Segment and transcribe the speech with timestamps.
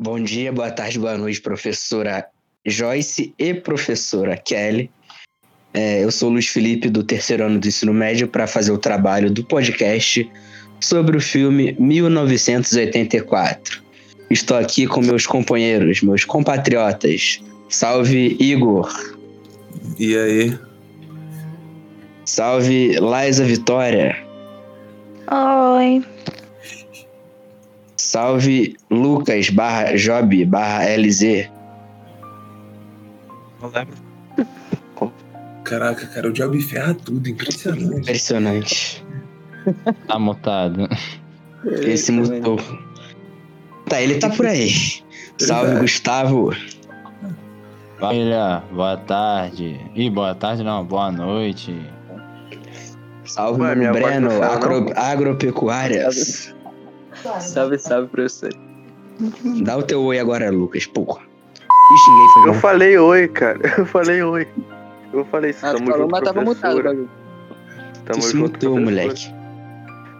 [0.00, 2.24] Bom dia, boa tarde, boa noite, professora
[2.64, 4.88] Joyce e professora Kelly.
[5.74, 8.78] É, eu sou o Luiz Felipe, do terceiro ano do ensino médio, para fazer o
[8.78, 10.30] trabalho do podcast
[10.80, 13.82] sobre o filme 1984.
[14.30, 17.42] Estou aqui com meus companheiros, meus compatriotas.
[17.68, 18.88] Salve, Igor.
[19.98, 20.56] E aí?
[22.24, 24.16] Salve, Laisa Vitória.
[25.28, 26.04] Oi.
[28.00, 31.50] Salve, Lucas barra Job barra LZ.
[35.64, 37.98] Caraca, cara, o Job ferra tudo, impressionante.
[38.00, 39.04] Impressionante.
[40.06, 40.88] Tá mutado.
[41.82, 42.58] Esse mutou.
[43.86, 44.70] Tá, ele tá por aí.
[45.36, 45.80] Salve.
[45.80, 46.52] Gustavo.
[47.98, 49.78] Família, boa tarde.
[49.94, 51.76] Ih, boa tarde não, boa noite.
[53.24, 54.30] Salve, Ué, Breno.
[54.30, 54.92] não fala, agro- não?
[54.96, 56.54] agropecuárias.
[57.40, 58.52] Salve, salve, professor.
[59.62, 60.86] Dá o teu oi agora, Lucas.
[60.86, 61.20] Porra.
[61.20, 62.54] Ixi, ninguém foi Eu mal.
[62.54, 63.58] falei oi, cara.
[63.78, 64.48] Eu falei oi.
[65.12, 65.66] Eu falei isso.
[65.66, 67.10] Ah, tamo falou, junto, mas tava mutado o bagulho.
[68.04, 69.32] Tamo Tu se junto, mutou, moleque.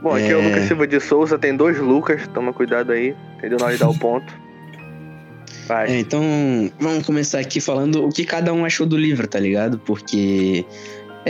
[0.02, 0.36] Bom, aqui é...
[0.36, 0.48] o É.
[0.48, 3.58] Lucas Silva de Souza, tem dois Lucas, toma cuidado aí, entendeu?
[3.58, 4.32] Na hora de dar o ponto.
[5.66, 5.88] Vai.
[5.90, 6.22] É, então,
[6.80, 9.78] vamos começar aqui falando o que cada um achou do livro, tá ligado?
[9.78, 10.64] Porque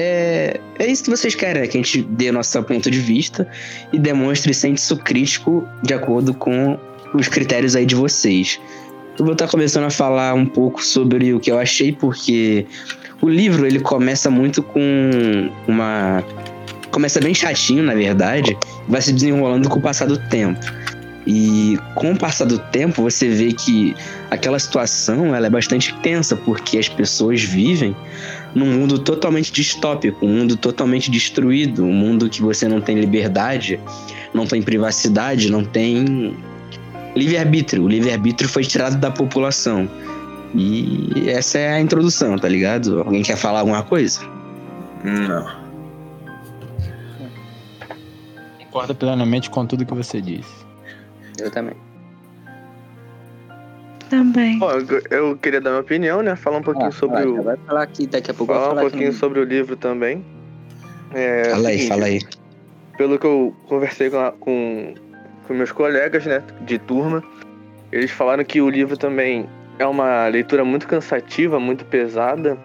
[0.01, 1.67] é, é isso que vocês querem, né?
[1.67, 3.49] Que a gente dê nosso ponto de vista
[3.93, 6.79] e demonstre senso crítico de acordo com
[7.15, 8.61] os critérios aí de vocês.
[9.19, 12.65] Eu vou estar começando a falar um pouco sobre o que eu achei, porque
[13.21, 16.23] o livro ele começa muito com uma.
[16.93, 20.65] Começa bem chatinho, na verdade, vai se desenrolando com o passar do tempo.
[21.27, 23.97] E com o passar do tempo, você vê que
[24.31, 27.97] aquela situação ela é bastante tensa, porque as pessoas vivem
[28.55, 33.79] num mundo totalmente distópico, um mundo totalmente destruído, um mundo que você não tem liberdade,
[34.33, 36.37] não tem privacidade, não tem
[37.15, 37.85] livre-arbítrio.
[37.85, 39.89] O livre-arbítrio foi tirado da população.
[40.55, 43.01] E essa é a introdução, tá ligado?
[43.01, 44.21] Alguém quer falar alguma coisa?
[45.05, 45.69] Não.
[48.59, 50.67] Concordo plenamente com tudo que você disse.
[51.39, 51.75] Eu também.
[54.11, 54.59] Também.
[54.59, 56.35] Bom, eu- eu queria dar minha opinião, né?
[56.37, 57.43] Falar um pouquinho Ah, sobre vai, o.
[57.43, 59.19] vai falar aqui, daqui a pouco Falar vou um falar pouquinho aqui.
[59.19, 60.25] sobre o livro também.
[61.15, 62.21] É, fala aí, fala aí.
[62.97, 64.95] Pelo que eu conversei com, a- com,
[65.47, 67.23] com meus colegas, né, de turma,
[67.93, 69.49] eles falaram que o livro também
[69.79, 72.59] é uma leitura muito cansativa, muito pesada,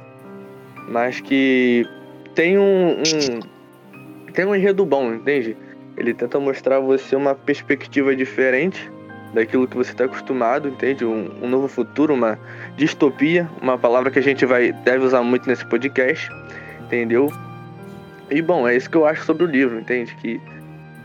[0.90, 1.86] mas que
[2.36, 3.40] tem um, um
[4.34, 5.56] tem um enredo bom, entende?
[5.96, 8.92] Ele tenta mostrar a você uma perspectiva diferente
[9.34, 11.04] daquilo que você está acostumado, entende?
[11.04, 12.38] Um, um novo futuro, uma
[12.78, 16.30] distopia, uma palavra que a gente vai deve usar muito nesse podcast,
[16.82, 17.32] entendeu?
[18.30, 20.16] E bom, é isso que eu acho sobre o livro, entende?
[20.16, 20.40] Que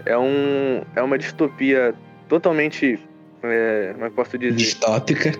[0.06, 1.94] é, um, é uma distopia
[2.28, 2.99] totalmente.
[3.43, 4.56] É, como é que eu posso dizer?
[4.56, 5.33] Distópica.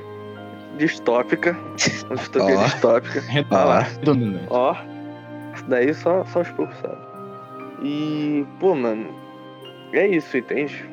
[0.79, 1.57] Distópica.
[2.07, 2.65] Uma distopia Ó.
[2.65, 3.23] distópica.
[3.51, 3.81] Ó.
[3.81, 4.47] Redundante.
[4.51, 4.77] Ó.
[5.55, 6.99] Isso daí só, só os poucos sabem.
[7.83, 9.09] E, pô, mano.
[9.93, 10.85] É isso, entende?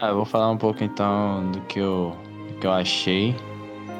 [0.00, 2.16] Ah, eu vou falar um pouco então do que eu,
[2.48, 3.36] do que eu achei.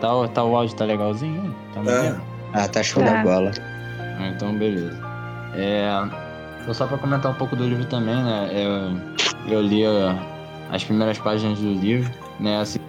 [0.00, 1.54] Tá, o- tá, o áudio tá legalzinho?
[1.74, 2.00] Tá É.
[2.02, 2.22] vendo?
[2.54, 3.12] ah, tá show Tá.
[3.14, 3.50] da bola.
[4.18, 4.98] Ah, Então, beleza.
[5.54, 5.90] É,
[6.72, 8.48] só pra comentar um pouco do livro também, né?
[9.46, 10.16] Eu, eu li ah,
[10.72, 12.60] as primeiras páginas do livro, né?
[12.60, 12.80] Assisti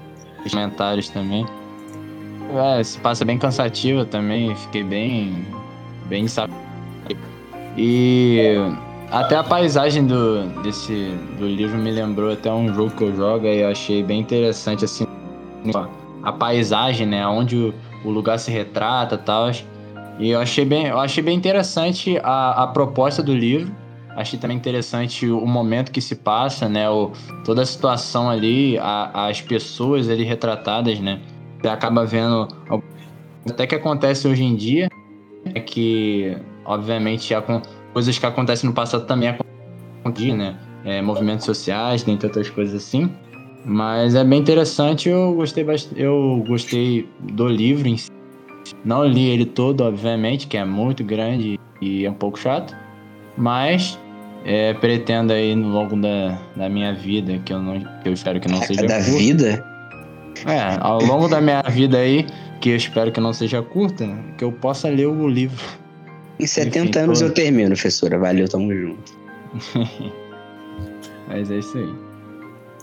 [0.45, 1.45] os comentários também.
[2.77, 5.45] É, se passa bem cansativa também, fiquei bem.
[6.05, 6.53] bem sabe.
[7.77, 8.55] E
[9.11, 13.45] até a paisagem do, desse, do livro me lembrou até um jogo que eu jogo
[13.45, 15.05] e eu achei bem interessante, assim,
[16.23, 17.25] a paisagem, né?
[17.27, 17.73] Onde o,
[18.05, 19.51] o lugar se retrata e tal.
[20.19, 23.71] E eu achei bem, eu achei bem interessante a, a proposta do livro.
[24.15, 26.89] Achei também interessante o momento que se passa, né?
[26.89, 27.11] O,
[27.43, 31.19] toda a situação ali, a- as pessoas ali retratadas, né?
[31.61, 32.47] Você acaba vendo
[33.49, 34.87] até que acontece hoje em dia,
[35.55, 37.61] é que obviamente acon-
[37.93, 40.57] coisas que acontecem no passado também acontecem, né?
[40.83, 43.09] É, movimentos sociais, dentre outras coisas assim.
[43.63, 48.09] Mas é bem interessante, eu gostei bastante, eu gostei do livro em si.
[48.83, 52.75] Não li ele todo, obviamente, que é muito grande e é um pouco chato.
[53.37, 53.99] Mas
[54.43, 58.39] é, pretendo aí no longo da, da minha vida, que eu, não, que eu espero
[58.39, 59.11] que não seja da curta.
[59.11, 59.65] vida?
[60.47, 62.25] É, ao longo da minha vida aí,
[62.59, 64.07] que eu espero que não seja curta,
[64.37, 65.63] que eu possa ler o livro.
[66.41, 68.17] Em 70 Enfim, anos eu termino, professora.
[68.17, 69.11] Valeu, tamo junto.
[71.27, 71.89] Mas é isso aí.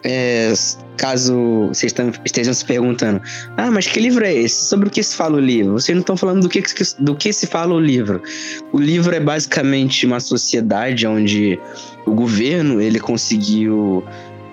[0.05, 0.53] É,
[0.97, 1.93] caso vocês
[2.25, 3.21] estejam se perguntando,
[3.57, 4.67] ah, mas que livro é esse?
[4.67, 5.73] Sobre o que se fala o livro?
[5.73, 8.23] Vocês não estão falando do que, que- do que se fala o livro.
[8.73, 11.59] O livro é basicamente uma sociedade onde
[12.07, 14.05] o governo ele conseguiu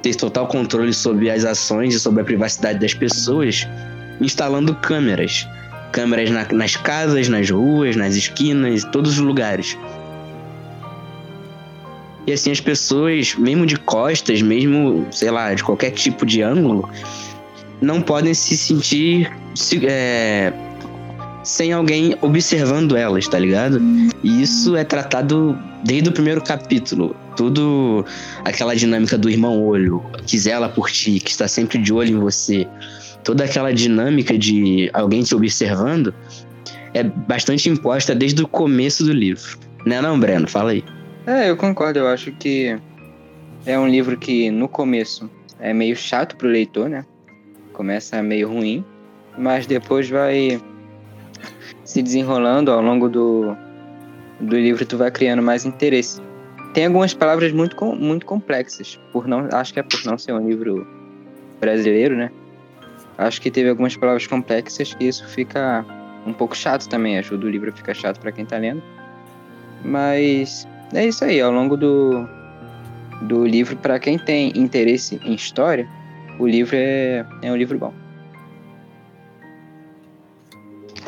[0.02, 3.68] ter total controle sobre as ações e sobre a privacidade das pessoas,
[4.20, 5.48] instalando câmeras.
[5.96, 9.78] Câmeras na- nas casas, nas ruas, nas esquinas, em todos os lugares.
[12.28, 16.90] E assim as pessoas, mesmo de costas, mesmo, sei lá, de qualquer tipo de ângulo,
[17.82, 20.52] não podem se sentir se- é,
[21.44, 23.80] sem alguém observando elas, tá ligado?
[24.22, 27.16] E isso é tratado desde o primeiro capítulo.
[27.38, 28.04] Tudo
[28.44, 32.20] aquela dinâmica do irmão olho, que zela por ti, que está sempre de olho em
[32.20, 32.68] você.
[33.26, 36.14] Toda aquela dinâmica de alguém te observando
[36.94, 39.58] é bastante imposta desde o começo do livro.
[39.84, 40.48] Né não, Breno?
[40.48, 40.84] Fala aí.
[41.26, 42.00] É, eu concordo.
[42.00, 42.80] Eu acho que
[43.66, 45.30] é um livro que no começo
[45.60, 47.04] é meio chato pro leitor, né?
[47.74, 48.86] Começa meio ruim,
[49.36, 50.62] mas depois vai
[51.84, 53.58] se desenrolando ao longo do,
[54.40, 56.22] do livro, tu vai criando mais interesse.
[56.76, 60.48] Tem algumas palavras muito, muito complexas, por não, acho que é por não ser um
[60.48, 60.86] livro
[61.60, 62.30] brasileiro, né?
[63.18, 65.86] Acho que teve algumas palavras complexas que isso fica
[66.28, 68.82] um pouco chato também, ajuda o livro a ficar chato pra quem tá lendo.
[69.84, 72.28] Mas é isso aí, ao longo do,
[73.22, 75.88] do livro, pra quem tem interesse em história,
[76.40, 77.94] o livro é, é um livro bom.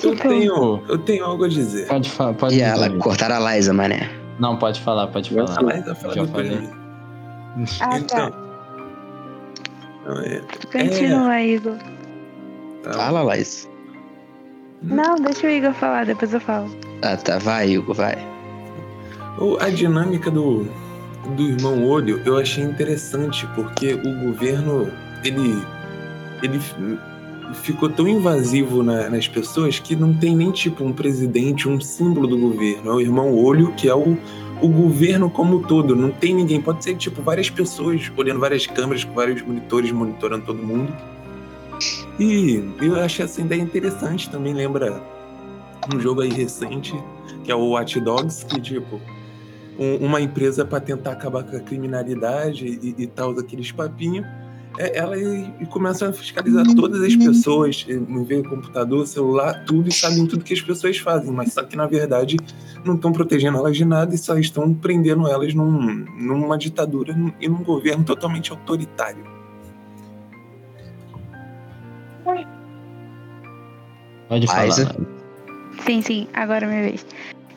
[0.04, 1.88] Eu Tipo, tenho, eu tenho algo a dizer.
[1.88, 2.69] Pode falar, pode E dizer.
[2.69, 4.09] ela, cortaram a Liza, mané.
[4.39, 5.74] Não, pode falar, pode A falar.
[5.77, 6.51] Liza fala Já falei.
[6.57, 6.69] mim.
[7.81, 7.98] Ah, tá.
[7.98, 8.48] Então.
[10.24, 11.75] É, Continua, Igor.
[12.88, 12.94] Tá.
[12.94, 13.68] Fala, Liza.
[14.81, 16.69] Não, deixa o Igor falar, depois eu falo.
[17.01, 17.38] Ah, tá.
[17.39, 18.16] Vai, Hugo, vai.
[19.39, 20.68] O- A dinâmica do,
[21.36, 24.92] do irmão olho eu achei interessante, porque o governo,
[25.24, 25.62] ele,
[26.44, 26.60] ele
[27.63, 32.28] ficou tão invasivo na- nas pessoas que não tem nem tipo um presidente, um símbolo
[32.28, 32.92] do governo.
[32.92, 34.16] É o irmão olho, que é o,
[34.62, 35.95] o governo como um todo.
[35.95, 36.62] Não tem ninguém.
[36.62, 40.94] Pode ser tipo várias pessoas olhando várias câmeras com vários monitores monitorando todo mundo.
[42.19, 44.29] E eu achei essa ideia interessante.
[44.29, 45.01] Também lembra
[45.94, 46.94] um jogo aí recente,
[47.44, 49.00] que é o Watch Dogs, que tipo
[49.79, 54.25] um- uma empresa para tentar acabar com a criminalidade e, e tal, aqueles papinhos,
[54.79, 59.63] é, ela e, e começa a fiscalizar todas as pessoas, e não vê computador, celular,
[59.65, 62.38] tudo, e sabem tudo que as pessoas fazem, mas só que na verdade
[62.83, 67.47] não estão protegendo elas de nada e só estão prendendo elas num- numa ditadura e
[67.47, 69.37] num governo totalmente autoritário.
[74.27, 74.65] Pode falar.
[74.65, 74.95] Liza.
[75.85, 77.06] Sim, sim, agora é minha vez.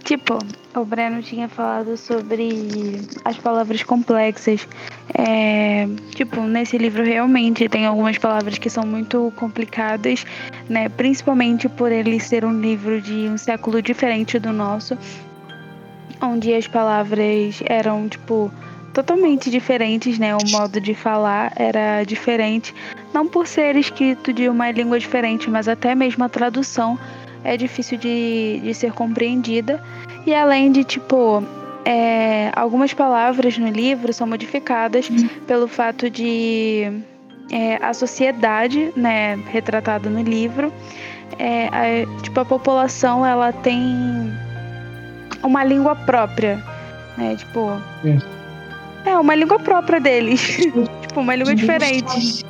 [0.05, 0.39] Tipo,
[0.75, 4.67] o Breno tinha falado sobre as palavras complexas.
[5.15, 10.25] É, tipo, nesse livro realmente tem algumas palavras que são muito complicadas,
[10.69, 10.89] né?
[10.89, 14.97] Principalmente por ele ser um livro de um século diferente do nosso,
[16.21, 18.51] onde as palavras eram, tipo,
[18.93, 20.35] totalmente diferentes, né?
[20.35, 22.75] O modo de falar era diferente,
[23.15, 26.99] não por ser escrito de uma língua diferente, mas até mesmo a tradução
[27.45, 29.83] é difícil de, de ser compreendida.
[30.27, 31.43] E além de, tipo,
[31.85, 35.09] é, algumas palavras no livro são modificadas
[35.47, 36.93] pelo fato de
[37.51, 40.73] é, a sociedade, né, retratada no livro,
[41.39, 43.81] é, a- tipo, a população, ela tem
[45.43, 46.63] uma língua própria,
[47.17, 47.71] né, tipo...
[49.05, 50.41] É, uma língua própria deles.
[51.03, 52.45] tipo, uma língua diferente.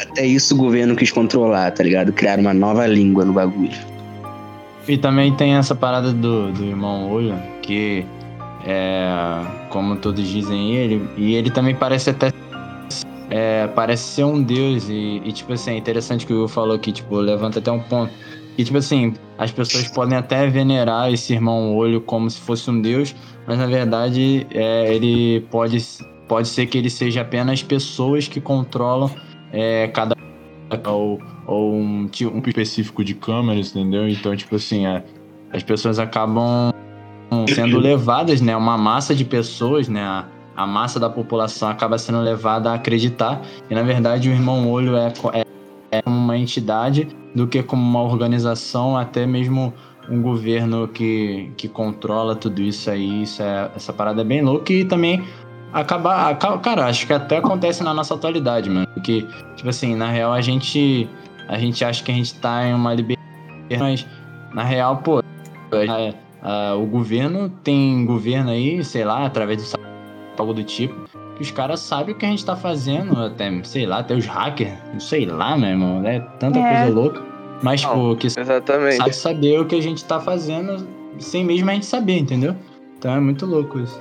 [0.00, 2.12] Até isso o governo quis controlar, tá ligado?
[2.12, 3.78] Criar uma nova língua no bagulho.
[4.86, 8.04] E também tem essa parada do, do irmão olho, que
[8.64, 12.32] é, como todos dizem ele, e ele também parece até
[13.28, 16.78] é, parece ser um deus e, e, tipo assim, é interessante que o Will falou
[16.78, 18.12] que tipo levanta até um ponto
[18.56, 22.80] e tipo assim, as pessoas podem até venerar esse irmão olho como se fosse um
[22.80, 23.14] deus,
[23.46, 25.78] mas na verdade é, ele pode
[26.28, 29.10] pode ser que ele seja apenas pessoas que controlam
[29.52, 30.16] é, cada
[30.86, 34.08] ou, ou um tipo um específico de câmeras, entendeu?
[34.08, 35.04] Então, tipo assim, é,
[35.52, 36.72] as pessoas acabam
[37.48, 38.56] sendo levadas, né?
[38.56, 40.02] Uma massa de pessoas, né?
[40.02, 40.26] A,
[40.56, 44.96] a massa da população acaba sendo levada a acreditar e, na verdade, o Irmão Olho
[44.96, 45.44] é, é,
[45.98, 49.72] é uma entidade do que como uma organização, até mesmo
[50.08, 53.22] um governo que, que controla tudo isso aí.
[53.22, 55.24] Isso é, essa parada é bem louca e também
[55.72, 56.58] acaba, acaba.
[56.58, 58.86] Cara, acho que até acontece na nossa atualidade, mano.
[58.94, 61.08] Porque, tipo assim, na real a gente.
[61.48, 63.24] A gente acha que a gente tá em uma liberdade,
[63.78, 64.06] mas
[64.52, 65.20] na real, pô,
[65.72, 69.78] é, ah, o governo tem governo aí, sei lá, através do
[70.38, 70.94] algo do tipo,
[71.36, 74.26] que os caras sabem o que a gente tá fazendo, até, sei lá, até os
[74.26, 76.76] hackers, não sei lá, meu irmão, é tanta É.
[76.76, 77.22] coisa louca.
[77.62, 78.96] Mas, Não, pô, que Exatamente.
[78.96, 80.86] sabe saber o que a gente tá fazendo
[81.18, 82.54] sem mesmo a gente saber, entendeu?
[82.98, 84.00] Então é muito louco isso.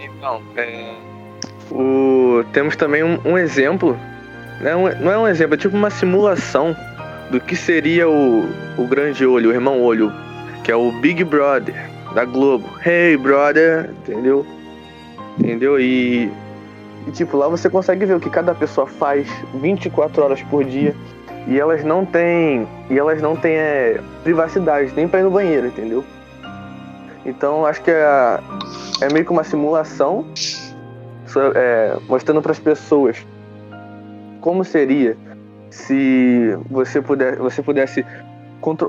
[0.00, 0.94] Então, é,
[1.70, 3.96] O, temos também um, um exemplo,
[4.60, 4.74] né?
[4.76, 6.76] Um- não é um exemplo, é tipo uma simulação
[7.30, 8.44] do que seria o,
[8.76, 10.12] o grande olho, o irmão olho,
[10.64, 12.68] que é o Big Brother da Globo.
[12.84, 14.44] Hey, brother, entendeu?
[15.38, 15.80] Entendeu?
[15.80, 16.30] E,
[17.06, 20.94] e, tipo, lá você consegue ver o que cada pessoa faz 24 horas por dia.
[21.46, 22.68] E elas não têm.
[22.90, 26.04] E elas não têm é, privacidade, nem pra ir no banheiro, entendeu?
[27.24, 28.38] Então acho que é,
[29.00, 30.24] é meio que uma simulação
[31.54, 33.24] é, mostrando para as pessoas
[34.40, 35.16] como seria
[35.70, 38.04] se você, puder, você pudesse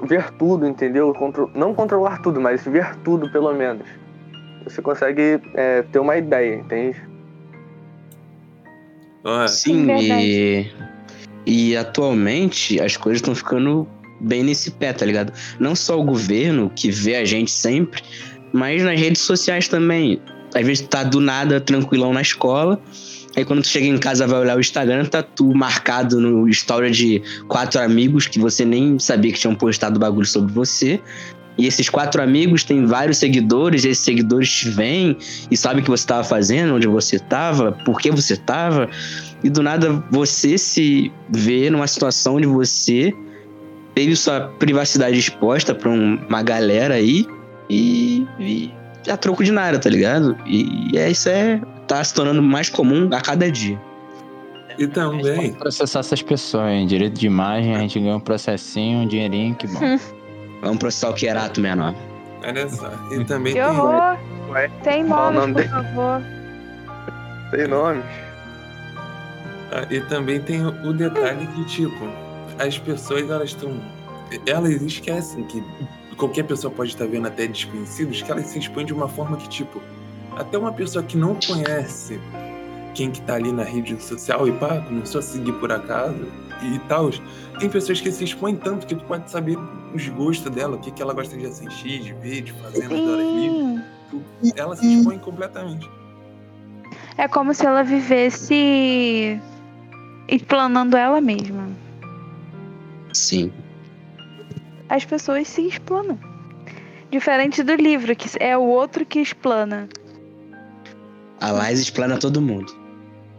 [0.03, 1.13] ver tudo, entendeu?
[1.13, 3.87] Contro- não controlar tudo, mas ver tudo pelo menos.
[4.63, 7.01] Você consegue é, ter uma ideia, entende?
[9.23, 10.71] Ó, Sim, e,
[11.45, 13.87] e atualmente as coisas estão ficando
[14.19, 15.33] bem nesse pé, tá ligado?
[15.59, 18.01] Não só o governo, que vê a gente sempre,
[18.53, 20.21] mas nas redes sociais também.
[20.53, 22.81] Às vezes tu tá do nada tranquilão na escola,
[23.35, 26.91] aí quando tu chega em casa vai olhar o Instagram, tá tu marcado no história
[26.91, 30.99] de quatro amigos que você nem sabia que tinham postado bagulho sobre você.
[31.57, 35.17] E esses quatro amigos têm vários seguidores, e esses seguidores te veem
[35.49, 38.89] e sabem o que você estava fazendo, onde você estava, por que você estava.
[39.43, 43.13] E do nada você se vê numa situação onde você
[43.93, 47.25] teve sua privacidade exposta pra um- uma galera aí
[47.69, 48.71] e, e
[49.09, 50.37] a troco de nada, tá ligado?
[50.47, 53.77] E, é, isso é tá se tornando mais comum a cada dia.
[54.69, 56.87] e A gente pode também, processar essas pessoas, hein?
[56.87, 59.79] Direito de imagem, a gente ganha um processinho, um dinheirinho, que bom.
[60.61, 61.93] Vamos processar o Kierato menor.
[62.45, 63.69] olha só, e também Que tem.
[63.69, 64.17] horror!
[64.49, 65.69] Ué, Tem qual o nomes, nome por dele?
[65.69, 66.21] favor.
[67.51, 68.05] Tem nomes.
[69.71, 72.07] Ah, E também tem o detalhe que, tipo,
[72.59, 73.71] as pessoas, elas estão.
[74.45, 75.63] Elas esquecem que
[76.17, 79.47] qualquer pessoa pode estar vendo até desconhecidos, que elas se expõem de uma forma que,
[79.49, 79.81] tipo,
[80.37, 82.19] até uma pessoa que não conhece
[82.93, 86.25] quem que tá ali na rede social e pá, começou a seguir por acaso
[86.61, 87.09] e tal.
[87.59, 89.57] Tem pessoas que se expõem tanto que tu pode saber
[89.93, 92.99] os gostos dela, o que, que ela gosta de assistir, de ver, de fazer nas
[92.99, 94.55] horas livres.
[94.55, 95.89] Ela se expõe completamente.
[97.17, 99.39] É como se ela vivesse
[100.27, 101.67] explanando ela mesma.
[103.13, 103.51] Sim.
[104.89, 106.17] As pessoas se explanam.
[107.09, 109.87] Diferente do livro, que é o outro que explana.
[111.41, 112.73] A Lais explana todo mundo.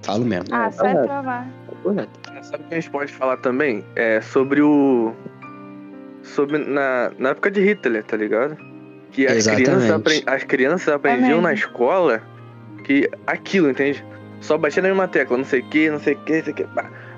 [0.03, 0.47] Falo mesmo.
[0.51, 1.03] Ah, sai é.
[1.03, 1.47] pra lá.
[1.83, 2.21] Correto.
[2.43, 3.85] Sabe o que a gente pode falar também?
[3.95, 5.15] É sobre o.
[6.23, 8.57] Sobre na, na época de Hitler, tá ligado?
[9.11, 9.65] Que as Exatamente.
[9.71, 12.23] crianças, as crianças aprendiam na escola
[12.85, 14.05] que aquilo, entende?
[14.41, 16.53] Só batia na mesma tecla, não sei o que, não sei o que, não sei
[16.53, 16.67] o que.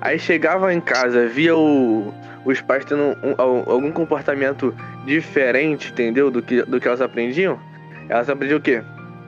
[0.01, 2.13] Aí chegava em casa, via o,
[2.45, 6.29] os pais tendo um- al- algum comportamento diferente, entendeu?
[6.29, 7.59] Do que, do que elas aprendiam.
[8.09, 8.81] Elas aprendiam o quê?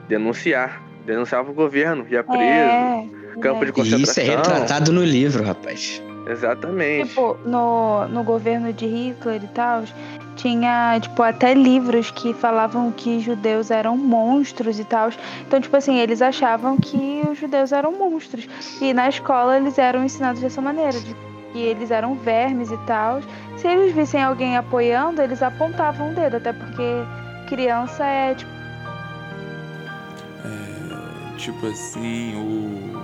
[0.08, 0.82] Denunciar.
[1.06, 3.06] Denunciava o governo, ia preso, É,
[3.40, 4.24] campo de E isso é concentração.
[4.24, 6.02] retratado no livro, rapaz.
[6.28, 7.08] Exatamente.
[7.08, 9.82] Tipo, no, no governo de Hitler e tal,
[10.36, 15.10] tinha, tipo, até livros que falavam que judeus eram monstros e tal.
[15.46, 18.46] Então, tipo assim, eles achavam que os judeus eram monstros.
[18.80, 21.16] E na escola eles eram ensinados dessa maneira, de
[21.52, 23.20] que eles eram vermes e tal.
[23.56, 26.84] Se eles vissem alguém apoiando, eles apontavam o dedo, até porque
[27.48, 28.50] criança é, tipo,
[30.44, 32.97] É, tipo assim, o.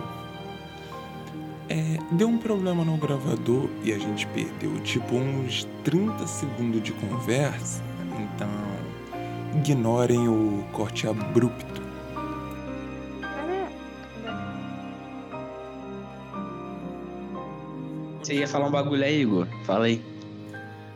[1.69, 6.93] É, deu um problema no gravador e a gente perdeu tipo uns 30 segundos de
[6.93, 7.83] conversa.
[8.19, 8.49] Então,
[9.57, 11.83] ignorem o corte abrupto.
[18.23, 19.47] Você ia falar um bagulho aí, Igor?
[19.65, 20.01] Fala aí.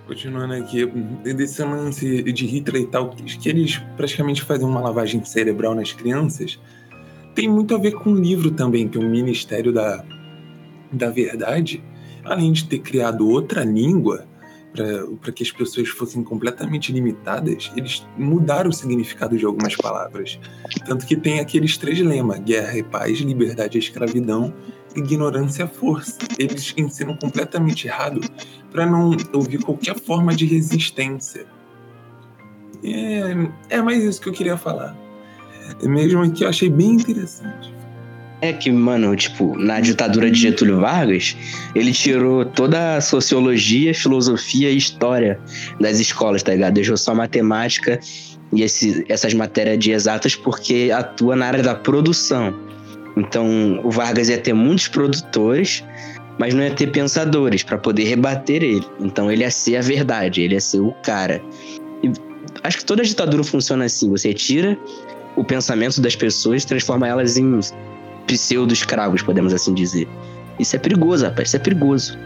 [0.06, 0.86] Continuando aqui,
[1.34, 6.58] desse lance de Hitler e tal, que eles praticamente fazem uma lavagem cerebral nas crianças,
[7.34, 10.02] tem muito a ver com o livro também, que é o Ministério da,
[10.92, 11.82] da Verdade,
[12.24, 14.26] além de ter criado outra língua
[15.20, 20.38] para que as pessoas fossem completamente limitadas, eles mudaram o significado de algumas palavras.
[20.86, 24.54] Tanto que tem aqueles três lemas: guerra e paz, liberdade e escravidão,
[24.94, 26.18] ignorância e força.
[26.38, 28.20] Eles ensinam completamente errado
[28.70, 31.46] para não ouvir qualquer forma de resistência.
[32.84, 34.96] É, é mais isso que eu queria falar.
[35.82, 37.77] Mesmo que eu achei bem interessante.
[38.40, 41.36] É que, mano, tipo, na ditadura de Getúlio Vargas,
[41.74, 45.40] ele tirou toda a sociologia, filosofia e história
[45.80, 46.74] das escolas, tá ligado?
[46.74, 47.98] Deixou só matemática
[48.52, 52.54] e esse- essas matérias de exatas porque atua na área da produção.
[53.16, 55.82] Então, o Vargas ia ter muitos produtores,
[56.38, 58.86] mas não ia ter pensadores para poder rebater ele.
[59.00, 61.42] Então, ele ia ser a verdade, ele ia ser o cara.
[62.04, 62.12] E
[62.62, 64.78] acho que toda ditadura funciona assim: você tira
[65.34, 67.44] o pensamento das pessoas transforma elas em
[68.28, 70.06] pseudo-escravos, podemos assim dizer.
[70.58, 72.16] Isso é perigoso, rapaz, isso é perigoso.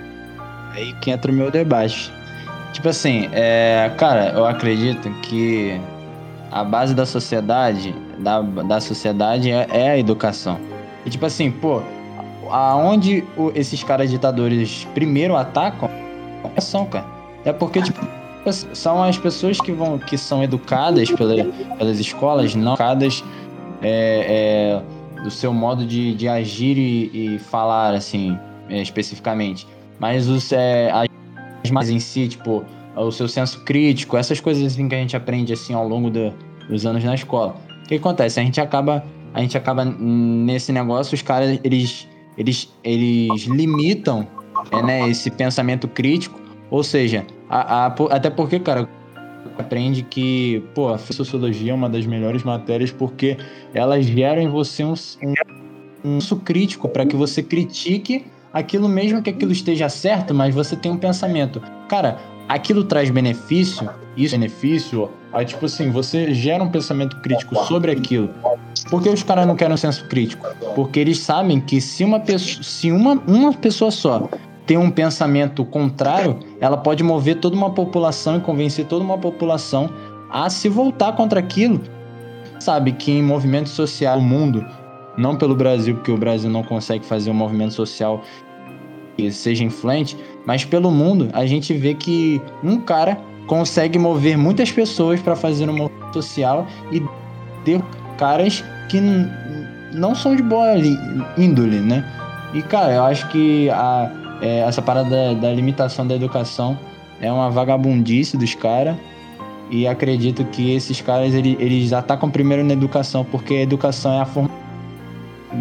[0.73, 2.13] Aí que entra o meu debate.
[2.73, 5.79] Tipo assim, é, cara, eu acredito que
[6.51, 10.59] a base da sociedade, da, da sociedade é, é a educação.
[11.05, 11.83] E tipo assim, pô,
[12.51, 17.05] aonde o- esses caras ditadores primeiro atacam é educação, cara.
[17.45, 18.01] É porque, tipo,
[18.73, 21.45] são as pessoas que vão, que são educadas pela,
[21.77, 23.23] pelas escolas, não educadas
[23.83, 24.83] é, é,
[25.23, 28.39] do seu modo de, de agir e, e falar, assim,
[28.69, 29.67] é, especificamente.
[29.99, 32.65] Mas os, é, as mais em si, tipo,
[32.97, 36.33] o seu senso crítico, essas coisas assim que a gente aprende assim ao longo do-
[36.69, 37.55] dos anos na escola.
[37.85, 38.41] O que acontece?
[38.41, 44.27] A gente acaba, a gente acaba nesse negócio, os caras eles eles, eles limitam
[44.71, 48.89] é, né, esse pensamento crítico, ou seja, a, a- até porque, cara,
[49.59, 53.37] aprende que, pô, a sociologia é uma das melhores matérias porque
[53.75, 54.95] elas geram em você um,
[56.05, 60.77] um, um crítico para que você critique aquilo mesmo que aquilo esteja certo, mas você
[60.77, 61.63] tem um pensamento.
[61.89, 62.19] Cara,
[62.49, 67.93] aquilo traz benefício, isso é benefício, aí tipo assim, você gera um pensamento crítico sobre
[67.93, 68.31] aquilo.
[68.91, 70.47] Por que os caras não querem um senso crítico?
[70.75, 74.29] Porque eles sabem que se uma pessoa, se uma, uma pessoa só
[74.67, 79.91] tem um pensamento contrário, ela pode mover toda uma população e convencer toda uma população
[80.31, 81.81] a se voltar contra aquilo.
[82.61, 84.65] Sabe que em movimento social no mundo,
[85.19, 88.23] não pelo Brasil, porque o Brasil não consegue fazer um movimento social
[89.17, 90.17] que seja influente,
[90.47, 95.69] mas pelo mundo a gente vê que um cara consegue mover muitas pessoas para fazer
[95.69, 97.03] um movimento social e
[97.65, 97.83] ter
[98.17, 99.01] caras que
[99.93, 100.75] não são de boa
[101.37, 102.05] índole, né?
[102.55, 104.11] E cara, eu acho que a,
[104.43, 106.79] é, essa parada da, da limitação da educação
[107.21, 108.97] é uma vagabundice dos caras.
[109.71, 114.21] E acredito que esses caras ele- eles atacam primeiro na educação, porque a educação é
[114.21, 114.51] a forma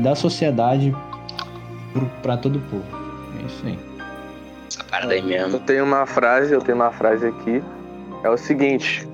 [0.04, 0.94] da sociedade
[2.22, 2.84] para todo o povo.
[3.42, 3.80] É isso aí.
[4.68, 5.56] Essa parada aí mesmo.
[5.56, 7.64] Eu tenho uma frase, eu tenho uma frase aqui.
[8.24, 9.08] É o seguinte: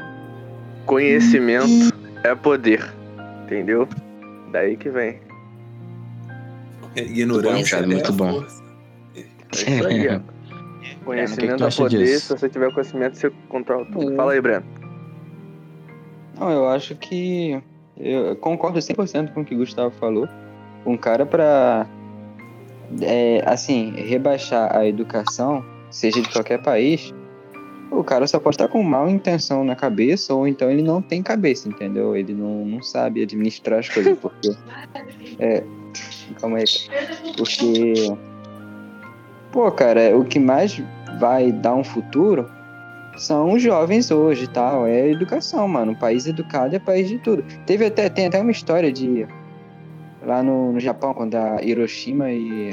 [0.85, 2.91] conhecimento é poder.
[3.43, 3.87] Entendeu?
[4.51, 5.19] Daí que vem.
[6.95, 8.43] É, ignorância Muito bom, Thiago, é muito bom.
[9.53, 10.19] É isso aí, ó.
[11.03, 12.27] Conhecimento é acha poder, disso?
[12.27, 14.11] se você tiver conhecimento, você controla tudo.
[14.11, 14.15] Hum.
[14.15, 14.65] Fala aí, Breno.
[16.39, 17.61] Não, eu acho que.
[17.97, 20.27] Eu concordo 100% com o que o Gustavo falou.
[20.85, 21.87] Um cara pra.
[23.01, 27.13] é, assim, rebaixar a educação, seja de qualquer país,
[27.89, 31.23] o cara só pode estar com mal intenção na cabeça, ou então ele não tem
[31.23, 32.15] cabeça, entendeu?
[32.15, 34.51] Ele não, não sabe administrar as coisas, porque.
[35.39, 35.63] É.
[36.39, 36.65] Calma aí.
[37.35, 37.93] Porque.
[39.57, 40.79] Pô, cara, o que mais
[41.19, 42.47] vai dar um futuro
[43.15, 44.85] são os jovens hoje e tal.
[44.85, 45.93] É a educação, mano.
[45.93, 47.43] Um país educado é país de tudo.
[47.65, 49.27] Teve até, tem até uma história de.
[50.23, 52.69] Lá no, no Japão, quando a Hiroshima e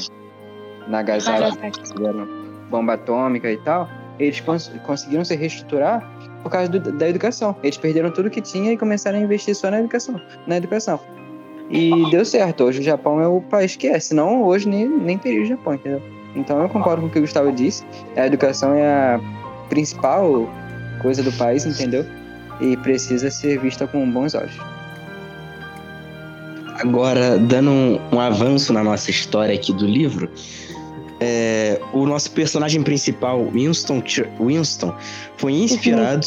[0.87, 1.81] Nagasaki Nagasaki.
[1.89, 2.29] fizeram
[2.69, 6.07] bomba atômica e tal, eles cons- conseguiram se reestruturar
[6.43, 7.57] por causa do- da educação.
[7.63, 10.21] Eles perderam tudo que tinha e começaram a investir só na educação.
[10.47, 11.01] Na educação.
[11.71, 12.65] E deu certo.
[12.65, 13.99] Hoje o Japão é o país que é.
[13.99, 16.03] Senão hoje nem, nem teria o Japão, entendeu?
[16.35, 17.85] Então eu concordo com o que o Gustavo disse.
[18.17, 19.21] A educação é a
[19.69, 20.49] principal
[21.01, 22.05] coisa do país, entendeu?
[22.61, 24.57] E precisa ser vista com bons olhos.
[26.81, 30.29] Agora, dando um, um avanço na nossa história aqui do livro,
[31.21, 34.03] é, o nosso personagem principal, Winston,
[34.41, 34.95] Winston,
[35.37, 36.27] foi inspirado.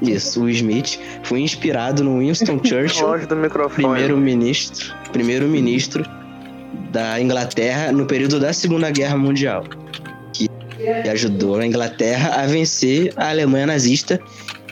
[0.00, 3.06] Isso, o Smith foi inspirado no Winston Churchill,
[3.74, 6.19] primeiro-ministro, primeiro-ministro
[6.90, 9.64] da Inglaterra no período da Segunda Guerra Mundial,
[10.32, 10.48] que
[11.08, 14.20] ajudou a Inglaterra a vencer a Alemanha nazista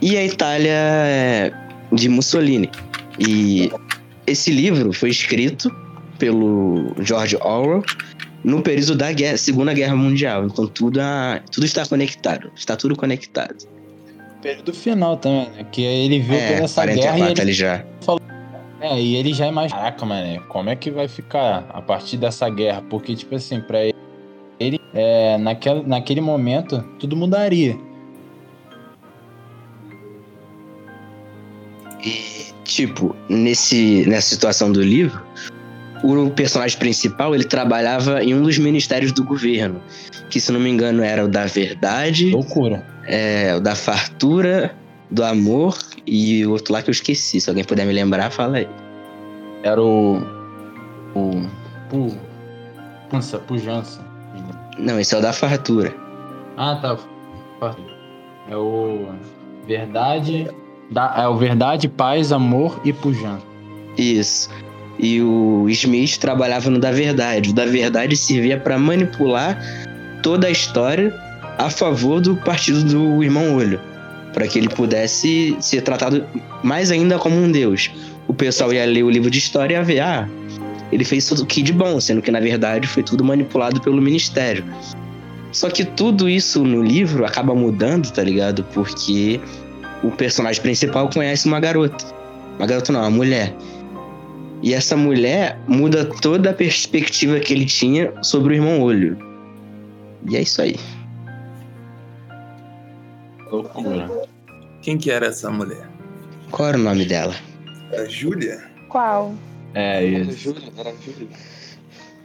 [0.01, 1.53] e a Itália é,
[1.93, 2.71] de Mussolini.
[3.19, 3.71] E
[4.27, 5.71] esse livro foi escrito
[6.19, 7.83] pelo George Orwell
[8.45, 10.45] no período da guerra- Segunda Guerra Mundial.
[10.47, 13.57] Então tudo, a- tudo está conectado, está tudo conectado.
[14.41, 15.67] Período final também, né?
[15.73, 17.03] Que ele viu toda É, essa guerra e
[17.35, 17.85] 44 ele já.
[18.81, 22.49] É, e ele já imagina, caraca, mano, como é que vai ficar a partir dessa
[22.49, 22.83] guerra?
[22.89, 23.97] Porque, tipo assim, pra ele,
[24.61, 27.77] ele é, naquele, naquele momento, tudo mudaria.
[32.05, 35.21] E, tipo, nesse, nessa situação do livro,
[36.05, 39.83] o personagem principal, ele trabalhava em um dos ministérios do governo,
[40.31, 42.87] que se não me engano era o da verdade, Loucura.
[43.07, 44.75] é, o da fartura,
[45.11, 47.41] do amor e o outro lá que eu esqueci.
[47.41, 48.69] Se alguém puder me lembrar, fala aí.
[49.63, 50.19] Era o.
[51.15, 51.47] O.
[51.89, 52.15] Pu,
[53.09, 54.01] pujança, pujança.
[54.79, 55.95] Não, esse é o da fartura.
[56.57, 56.97] Ah, tá.
[58.49, 59.09] É o.
[59.67, 60.49] Verdade.
[60.91, 63.43] Da, é o verdade, paz, amor e pujança.
[63.97, 64.49] Isso.
[64.99, 67.51] E o Smith trabalhava no da verdade.
[67.51, 69.59] O da verdade servia para manipular
[70.23, 71.15] toda a história
[71.59, 73.81] a favor do partido do irmão Olho,
[74.33, 76.25] para que ele pudesse ser tratado
[76.63, 77.91] mais ainda como um deus.
[78.27, 80.29] O pessoal ia ler o livro de história e ia ver, ah,
[80.93, 84.65] ele fez tudo que de bom, sendo que na verdade foi tudo manipulado pelo ministério.
[85.53, 88.65] Só que tudo isso no livro acaba mudando, tá ligado?
[88.75, 89.41] Porque
[90.03, 92.05] o personagem principal conhece uma garota.
[92.59, 93.55] Uma garota não, uma mulher.
[94.63, 99.17] E essa mulher muda toda a perspectiva que ele tinha sobre o irmão Olho.
[100.29, 100.77] E é isso aí.
[103.51, 104.09] Loucura.
[104.83, 105.89] Quem que era essa mulher?
[106.51, 107.35] Qual era o nome dela?
[107.99, 108.63] A Júlia?
[108.89, 109.35] Qual?
[109.75, 110.33] É isso.
[110.39, 111.29] Júlia, era Júlia.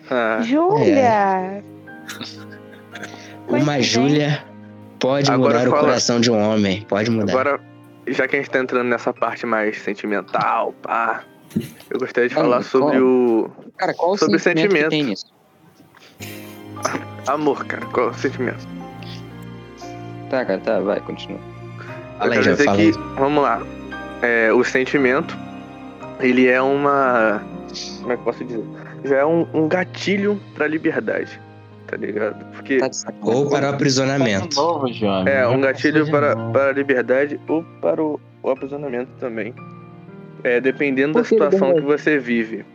[0.09, 1.63] Ah, Júlia!
[3.47, 3.83] Uma Coincidência.
[3.83, 4.43] Júlia
[4.99, 6.81] pode Agora mudar o fala- coração de um homem.
[6.87, 7.31] Pode mudar.
[7.33, 7.59] agora,
[8.07, 11.23] já que a gente tá entrando nessa parte mais sentimental, pá,
[11.89, 13.03] eu gostaria de falar sobre qual?
[13.03, 14.89] o Cara, qual o Sobre sentimento, sentimento.
[14.89, 15.25] que tem nisso?
[17.27, 17.85] amor, cara.
[17.87, 18.67] Qual é o sentimento?
[20.33, 21.37] Tá, cara, tá, vai, continua.
[22.17, 23.61] Fala eu quero dizer que, vamos lá,
[24.23, 25.37] é, o sentimento,
[26.19, 27.43] ele é uma,
[27.99, 28.63] como é que eu posso dizer?
[29.05, 31.39] Já é um, um gatilho pra liberdade,
[31.85, 32.43] tá ligado?
[32.51, 32.89] Porque Tá.
[33.21, 34.55] Ou para o aprisionamento.
[34.55, 35.31] Novo, jovem.
[35.31, 39.53] é um gatilho para, para a liberdade ou para o, o aprisionamento também.
[40.43, 42.65] É, dependendo da situação que você vive.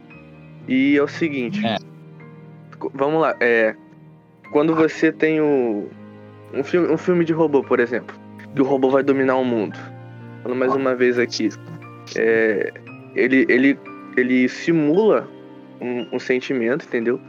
[0.69, 1.77] E é o seguinte, É.
[2.95, 3.75] vamos lá, é,
[4.53, 5.89] quando você tem o,
[6.55, 8.17] um, filme, um filme de robô, por exemplo,
[8.55, 9.79] que o robô vai dominar o mundo.
[10.43, 11.49] Falando mais uma vez aqui,
[12.17, 12.73] é,
[13.15, 13.79] ele, ele,
[14.17, 15.29] ele simula
[15.81, 17.21] um, um sentimento, entendeu?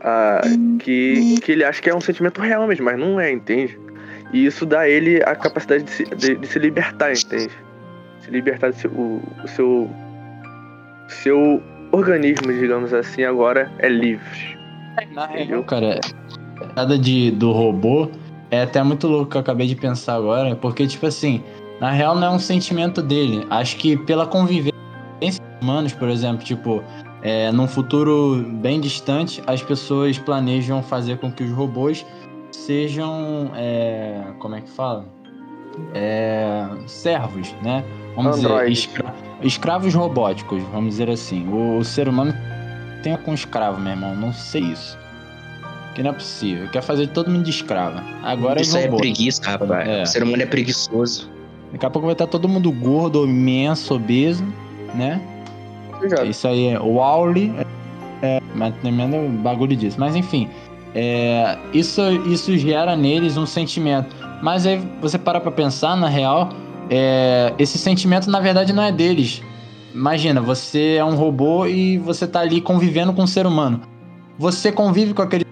[0.00, 0.40] Ah,
[0.78, 3.78] que, que ele acha que é um sentimento real mesmo, mas não é, entende?
[4.32, 7.50] E isso dá a ele a capacidade de se, de, de se libertar, entende?
[8.20, 9.90] Se libertar do seu, o, o seu,
[11.08, 14.56] seu organismo, digamos assim, agora é livre.
[15.12, 15.98] Na real, cara,
[16.76, 18.10] nada de, do robô
[18.50, 21.42] é até muito louco que eu acabei de pensar agora, porque, tipo assim,
[21.80, 23.46] na real não é um sentimento dele.
[23.50, 24.72] Acho que pela convivência
[25.60, 26.82] humanos, por exemplo, tipo,
[27.22, 32.06] é, num futuro bem distante, as pessoas planejam fazer com que os robôs
[32.52, 33.50] sejam.
[33.54, 35.04] é, como é que fala?
[35.94, 37.84] É, servos, né?
[38.16, 38.78] Vamos dizer, Androides.
[38.80, 41.46] escra- escravos robóticos, vamos dizer assim.
[41.48, 42.34] O, o ser humano
[43.02, 44.14] tem com escravo, meu irmão.
[44.16, 44.98] Não sei isso.
[45.98, 46.68] Que não é possível.
[46.68, 48.00] Quer fazer todo mundo de escravo.
[48.22, 49.88] Agora Isso é aí é preguiça, rapaz.
[49.88, 50.02] É.
[50.04, 51.28] O ser humano é preguiçoso.
[51.72, 54.44] Daqui a pouco vai estar todo mundo gordo, imenso, obeso,
[54.94, 55.20] né?
[56.24, 57.52] Isso aí é o Wally.
[58.22, 59.96] É, mas tremendo bagulho disso.
[59.98, 60.48] Mas enfim.
[60.94, 64.14] é, isso, isso gera neles um sentimento.
[64.40, 66.50] Mas aí você para pra pensar, na real,
[66.88, 69.42] é, esse sentimento na verdade não é deles.
[69.92, 73.80] Imagina, você é um robô e você tá ali convivendo com um ser humano.
[74.38, 75.47] Você convive com aquele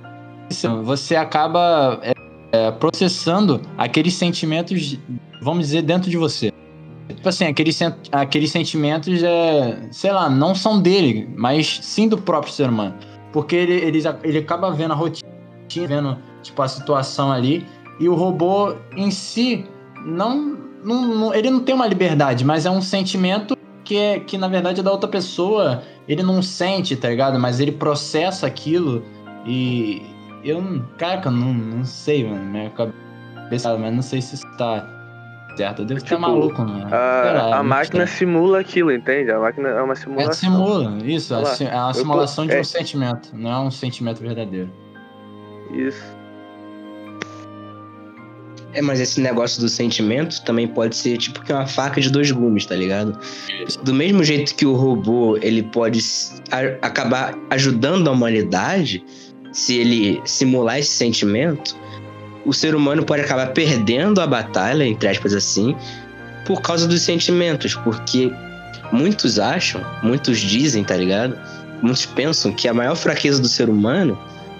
[0.82, 2.12] você acaba é,
[2.52, 4.98] é, processando aqueles sentimentos,
[5.42, 6.52] vamos dizer, dentro de você.
[7.08, 7.78] Tipo assim, aqueles,
[8.10, 12.94] aqueles sentimentos, é, sei lá, não são dele, mas sim do próprio ser humano.
[13.32, 15.28] Porque ele, ele, ele acaba vendo a rotina,
[15.86, 17.66] vendo tipo, a situação ali,
[18.00, 19.64] e o robô em si,
[20.04, 24.36] não, não, não- ele não tem uma liberdade, mas é um sentimento que, é, que
[24.36, 27.38] na verdade é da outra pessoa, ele não sente, tá ligado?
[27.38, 29.02] Mas ele processa aquilo
[29.46, 30.02] e
[30.50, 34.46] eu, não- cara, eu não, não sei, mano, minha cabeça, mas não sei se isso
[34.56, 34.86] tá
[35.56, 35.82] certo.
[35.82, 36.88] Eu devo estar Tipo, maluco, mano.
[36.94, 39.30] A, a muito máquina simula aquilo, entende?
[39.30, 40.32] A máquina é uma É, simulação.
[40.34, 44.20] simula, isso, é é uma tô- simulação de é- um sentimento, não é um sentimento
[44.20, 44.70] verdadeiro.
[45.72, 46.16] Isso.
[48.72, 52.30] É, mas esse negócio do sentimento também pode ser tipo que uma faca de dois
[52.30, 53.18] gumes, tá ligado?
[53.82, 55.98] Do mesmo jeito que o robô ele pode
[56.52, 59.02] a- acabar ajudando a humanidade,
[59.56, 61.74] se ele simular esse sentimento,
[62.44, 65.74] o ser humano pode acabar perdendo a batalha, entre aspas assim,
[66.44, 68.30] por causa dos sentimentos, porque
[68.92, 71.38] muitos acham, muitos dizem, tá ligado?
[71.80, 74.16] Muitos pensam que a maior fraqueza do ser humano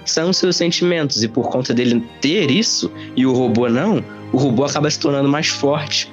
[0.06, 4.38] são os seus sentimentos, e por conta dele ter isso e o robô não, o
[4.38, 6.10] robô acaba se tornando mais forte.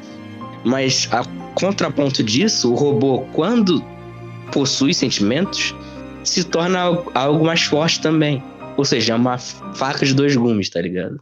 [0.65, 1.23] Mas a
[1.55, 3.81] contraponto disso, o robô, quando
[4.51, 5.73] possui sentimentos,
[6.23, 6.79] se torna
[7.13, 8.43] algo- mais forte também.
[8.77, 11.19] Ou seja, é uma faca de dois gumes, tá ligado?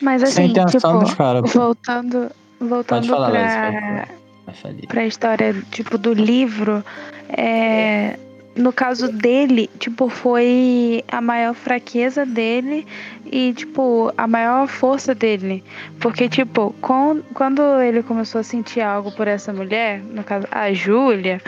[0.00, 1.50] Mas assim, intenção tipo, caras.
[1.52, 1.58] pô.
[1.58, 4.86] voltando, voltando falar, pra, falir.
[4.86, 6.84] pra história, tipo, do livro,
[7.30, 8.18] é,
[8.54, 12.86] no caso dele, tipo, foi a maior fraqueza dele
[13.24, 15.64] e, tipo, a maior força dele.
[15.98, 20.72] Porque, tipo, com- quando ele começou a sentir algo por essa mulher, no caso, a
[20.74, 21.40] Júlia,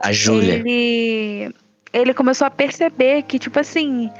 [0.00, 0.54] A Júlia.
[0.56, 1.54] ele
[1.92, 4.10] ele começou a perceber que, tipo assim,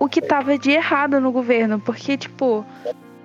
[0.00, 1.78] o que tava de errado no governo.
[1.78, 2.66] Porque, tipo,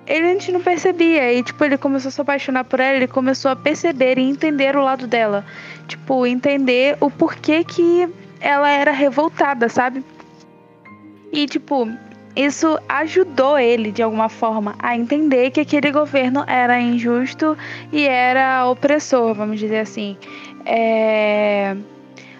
[0.06, 1.32] ele a gente não percebia.
[1.32, 4.76] E, tipo, ele começou a se apaixonar por ela, ele começou a perceber e entender
[4.76, 5.44] o lado dela.
[5.88, 8.08] Tipo, entender o porquê que
[8.38, 10.04] ela era revoltada, sabe?
[11.32, 11.88] E, tipo,
[12.36, 17.56] isso ajudou ele, de alguma forma, a entender que aquele governo era injusto
[17.90, 20.16] e era opressor, vamos dizer assim.
[20.66, 21.74] É...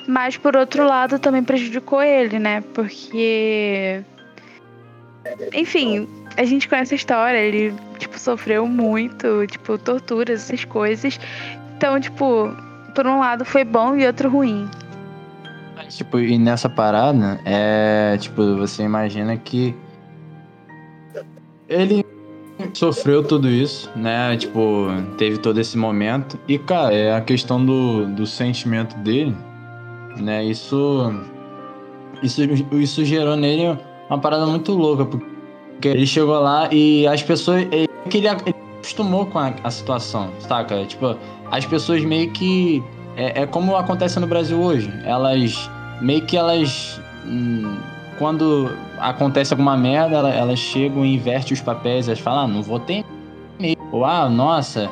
[0.07, 2.63] Mas, por outro lado, também prejudicou ele, né?
[2.75, 4.05] Porque.
[5.55, 11.19] Enfim, a gente conhece a história, ele, tipo, sofreu muito, tipo, torturas, essas coisas.
[11.77, 12.51] Então, tipo,
[12.95, 14.69] por um lado foi bom e outro ruim.
[15.89, 18.17] Tipo, e nessa parada, é.
[18.19, 19.75] Tipo, você imagina que.
[21.69, 22.05] Ele
[22.73, 24.37] sofreu tudo isso, né?
[24.37, 26.39] Tipo, teve todo esse momento.
[26.49, 29.37] E, cara, é a questão do, do sentimento dele,
[30.17, 30.45] né?
[30.45, 31.13] Isso,
[32.23, 32.43] isso.
[32.73, 33.79] Isso gerou nele
[34.09, 35.05] uma parada muito louca.
[35.05, 37.67] Porque ele chegou lá e as pessoas.
[37.71, 40.85] Ele, ele acostumou com a, a situação, saca?
[40.85, 41.17] Tipo,
[41.51, 42.83] as pessoas meio que.
[43.17, 44.93] É, é como acontece no Brasil hoje.
[45.05, 47.01] Elas meio que elas.
[47.27, 47.77] Hum,
[48.19, 52.63] quando acontece alguma merda, elas, elas chegam e invertem os papéis, elas falam, ah, não
[52.63, 53.05] votei
[53.59, 53.77] nele.
[53.93, 54.91] Ou, ah, nossa,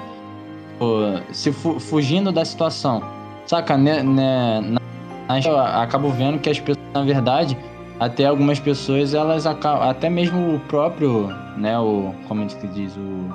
[0.79, 0.99] pô,
[1.33, 3.03] se fu fugindo da situação.
[3.47, 7.57] Saca, né, né, na, eu acabo vendo que as pessoas, na verdade,
[7.99, 12.97] até algumas pessoas, elas acabam, até mesmo o próprio, né, o, como a gente diz,
[12.97, 13.31] o,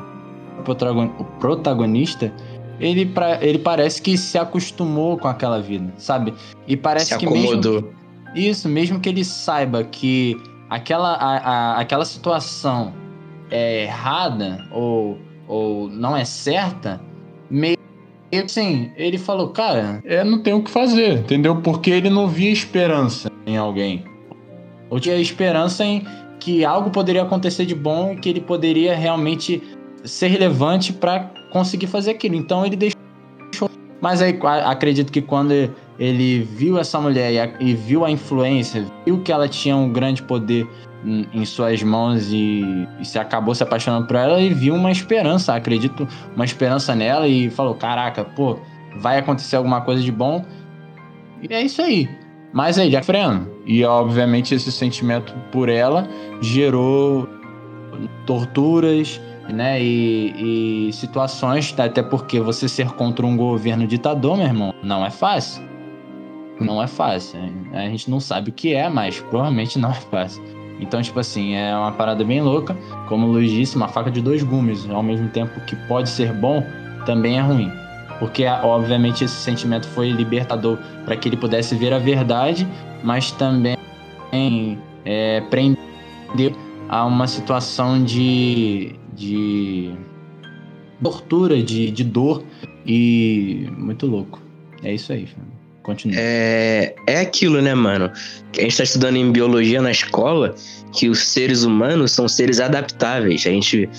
[0.60, 2.34] o protagonista,
[2.80, 6.34] ele, pra, ele parece que se acostumou com aquela vida, sabe?
[6.68, 7.94] E parece se que mesmo
[8.36, 10.38] isso, mesmo que ele saiba que
[10.70, 12.94] aquela, a, a, aquela situação
[13.50, 15.18] é errada ou,
[15.48, 17.02] ou não é certa,
[17.50, 17.78] meio
[18.46, 21.56] assim, ele falou, cara, eu não tenho o que fazer, entendeu?
[21.62, 24.06] Porque ele não via esperança em alguém.
[24.90, 26.06] Ou tinha esperança em
[26.40, 29.62] que algo poderia acontecer de bom e que ele poderia realmente
[30.04, 32.36] ser relevante para conseguir fazer aquilo.
[32.36, 33.00] Então ele deixou.
[34.02, 35.52] Mas aí acredito que quando
[36.00, 40.66] ele viu essa mulher e, viu a influência, viu que ela tinha um grande poder
[41.06, 42.64] em, suas mãos e,
[43.04, 47.50] se acabou se apaixonando por ela, e viu uma esperança, acredito, uma esperança nela e
[47.50, 48.58] falou: Caraca, pô,
[48.98, 50.46] vai acontecer alguma coisa de bom.
[51.42, 52.10] E é isso aí.
[52.54, 53.59] Mas aí, já freando.
[53.70, 56.10] E obviamente esse sentimento por ela
[56.42, 57.30] gerou
[58.26, 59.80] torturas, né?
[59.80, 65.12] E, e, situações, até porque você ser contra um governo ditador, meu irmão, não é
[65.12, 65.62] fácil.
[66.60, 67.40] Não é fácil.
[67.72, 70.44] A gente não sabe o que é, mas provavelmente não é fácil.
[70.80, 72.76] Então, tipo assim, é uma parada bem louca.
[73.08, 74.90] Como o Luiz disse, uma faca de dois gumes.
[74.90, 76.64] Ao mesmo tempo que pode ser bom,
[77.06, 77.72] também é ruim.
[78.20, 82.68] Porque, obviamente, esse sentimento foi libertador para que ele pudesse ver a verdade,
[83.04, 83.78] mas também
[85.06, 86.54] é, prender
[86.90, 89.94] a uma situação de, de
[91.02, 92.44] tortura, de, de dor
[92.86, 94.42] e muito louco.
[94.84, 95.28] É isso aí,
[95.84, 96.18] Continua.
[96.20, 98.12] É, é aquilo, né, mano?
[98.58, 100.54] A gente tá estudando em biologia na escola
[100.94, 103.48] que os seres humanos são seres adaptáveis.
[103.48, 103.90] A gente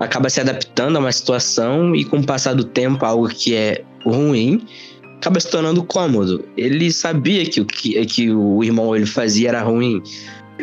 [0.00, 3.84] acaba se adaptando a uma situação e com o passar do tempo algo que é
[4.04, 4.66] ruim
[5.18, 6.44] acaba se tornando cômodo.
[6.56, 10.02] Ele sabia que o que, que o irmão ele fazia era ruim,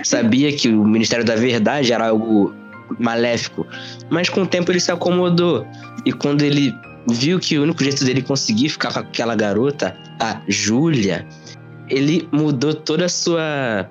[0.04, 2.54] sabia que o Ministério da Verdade era algo
[3.00, 3.66] maléfico,
[4.10, 5.66] mas com o tempo ele se acomodou.
[6.06, 6.74] E quando ele
[7.10, 11.28] viu que o único jeito dele conseguir ficar com aquela garota, a Júlia,
[11.90, 13.90] ele mudou toda a sua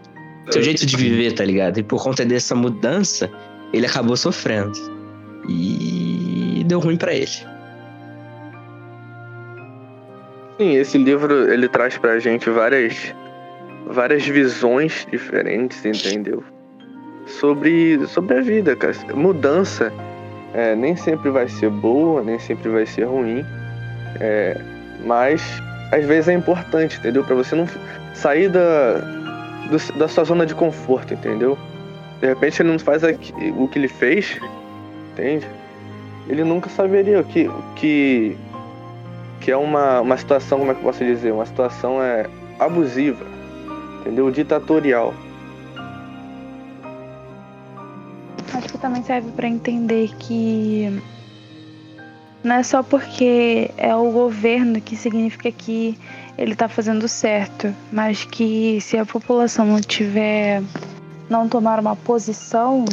[0.51, 1.79] seu jeito de viver, tá ligado?
[1.79, 3.31] E por conta dessa mudança,
[3.73, 4.94] ele acabou sofrendo.
[5.49, 7.27] E deu ruim para ele.
[10.59, 13.15] Sim, esse livro ele traz pra gente várias
[13.87, 16.43] várias visões diferentes, entendeu?
[17.27, 18.95] Sobre, sobre a vida, cara.
[19.15, 19.93] Mudança
[20.55, 23.45] é, nem sempre vai ser boa, nem sempre vai ser ruim,
[24.21, 24.59] é,
[25.05, 25.43] mas
[25.93, 27.25] às vezes é importante, entendeu?
[27.25, 27.67] Para você não
[28.15, 28.99] sair da,
[29.71, 31.59] do, da sua zona de conforto, entendeu?
[32.21, 34.39] De repente ele não faz o que ele fez,
[35.15, 35.47] entende?
[36.29, 38.37] Ele nunca saberia o que, que,
[39.41, 41.33] que é uma, uma situação, como é que eu posso dizer?
[41.33, 43.25] Uma situação é abusiva,
[44.01, 44.31] entendeu?
[44.31, 45.15] Ditatorial.
[48.53, 51.01] Acho que também serve para entender que
[52.43, 55.99] não é só porque é o governo que significa que
[56.39, 60.63] ele está fazendo certo, mas que se a população não tiver,
[61.29, 62.85] não tomar uma posição,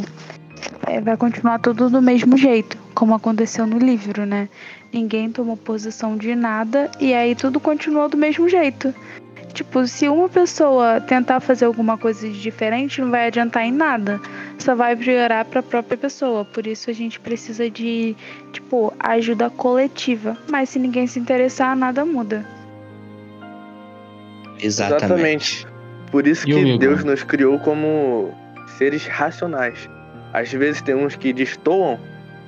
[0.86, 4.48] é, vai continuar tudo do mesmo jeito, como aconteceu no livro, né?
[4.92, 8.94] Ninguém tomou posição de nada e aí tudo continuou do mesmo jeito.
[9.52, 14.20] tipo, se uma pessoa tentar fazer alguma coisa de diferente, não vai adiantar em nada.
[14.58, 16.44] Só vai piorar para a própria pessoa.
[16.44, 18.16] Por isso a gente precisa de,
[18.52, 20.36] tipo, ajuda coletiva.
[20.50, 22.46] Mas se ninguém se interessar, nada muda.
[24.58, 25.04] Exatamente.
[25.04, 25.66] Exatamente.
[26.10, 26.78] Por isso que?
[26.78, 28.32] Deus nos criou como
[28.78, 29.88] seres racionais.
[30.32, 31.98] Às vezes tem uns que destoam,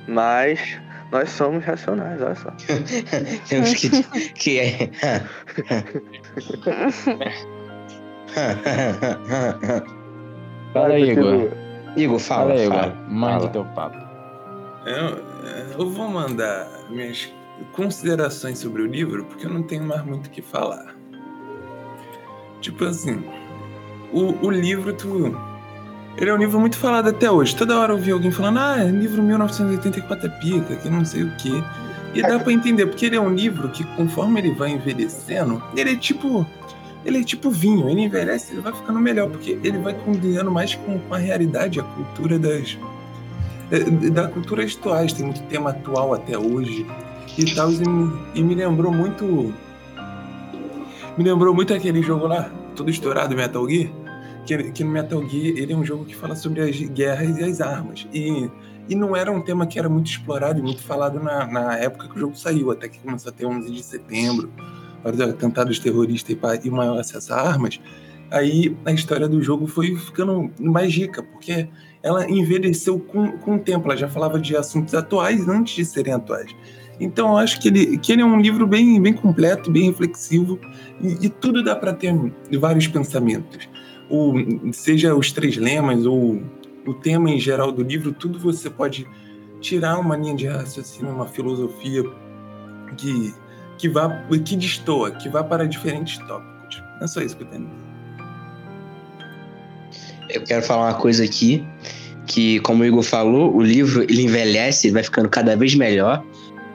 [0.07, 0.79] mas
[1.11, 2.51] nós somos racionais, olha só.
[3.47, 3.89] Temos que.
[4.33, 4.91] que é.
[10.73, 11.51] Fala aí, Igor.
[11.95, 12.87] Igor, Fala fala, aí, fala.
[12.87, 13.09] Igor.
[13.09, 13.49] Mande fala.
[13.49, 14.05] teu papo.
[14.85, 17.31] Eu, eu vou mandar minhas
[17.71, 20.95] considerações sobre o livro, porque eu não tenho mais muito o que falar.
[22.61, 23.23] Tipo assim,
[24.11, 25.54] o, o livro, tu.
[26.17, 27.55] Ele é um livro muito falado até hoje.
[27.55, 31.23] Toda hora eu vi alguém falando, ah, é livro 1984 é pica, que não sei
[31.23, 31.61] o quê.
[32.13, 35.91] E dá pra entender, porque ele é um livro que, conforme ele vai envelhecendo, ele
[35.91, 36.45] é tipo.
[37.03, 40.73] Ele é tipo vinho, ele envelhece, ele vai ficando melhor, porque ele vai combinando mais
[40.73, 42.77] com, a realidade, a cultura das.
[43.71, 46.83] eh, Da cultura atuais, tem muito tema atual até hoje
[47.37, 47.83] e tal, e
[48.33, 49.53] e me lembrou muito.
[51.17, 53.89] Me lembrou muito aquele jogo lá, todo estourado Metal Gear,
[54.45, 57.43] que, que no Metal Gear ele é um jogo que fala sobre as guerras e
[57.43, 58.07] as armas.
[58.13, 58.49] E,
[58.87, 62.07] e não era um tema que era muito explorado e muito falado na, na época
[62.07, 64.51] que o jogo saiu, até que começou a ter 11 de setembro,
[65.03, 67.79] vários atentados terroristas e, e maior acesso a armas.
[68.31, 71.67] Aí a história do jogo foi ficando mais rica, porque
[72.01, 76.13] ela envelheceu com, com o tempo, ela já falava de assuntos atuais antes de serem
[76.13, 76.55] atuais.
[76.99, 80.59] Então eu acho que ele, que ele é um livro bem, bem completo, bem reflexivo,
[81.01, 82.13] e, e tudo dá para ter
[82.59, 83.67] vários pensamentos.
[84.09, 84.33] O,
[84.71, 86.41] seja os três lemas ou
[86.85, 89.07] o tema em geral do livro, tudo você pode
[89.59, 92.03] tirar uma linha de raciocínio, uma filosofia
[92.97, 93.33] que,
[93.77, 94.09] que, vá,
[94.45, 96.83] que destoa, que vá para diferentes tópicos.
[97.01, 97.69] É só isso que eu tenho.
[100.29, 101.65] Eu quero falar uma coisa aqui,
[102.27, 106.23] que como o Igor falou, o livro ele envelhece, vai ficando cada vez melhor,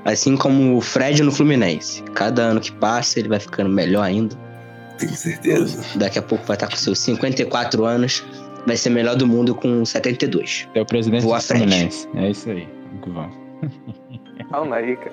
[0.05, 2.03] assim como o Fred no Fluminense.
[2.15, 4.37] Cada ano que passa, ele vai ficando melhor ainda.
[5.01, 5.99] Tenho certeza.
[5.99, 8.25] Daqui a pouco vai estar com seus 54 anos,
[8.67, 10.69] vai ser melhor do mundo com 72.
[10.75, 11.45] É o presidente Vou à do.
[11.45, 12.09] Fluminense.
[12.15, 12.69] É isso aí.
[12.87, 13.37] Vamos que vamos.
[14.51, 15.13] Calma aí, cara.